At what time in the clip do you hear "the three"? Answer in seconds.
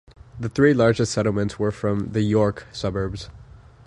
0.39-0.73